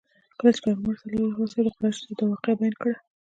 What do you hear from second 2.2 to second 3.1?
واقعه بیان کړه.